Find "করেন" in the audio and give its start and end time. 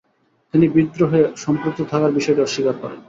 2.81-2.99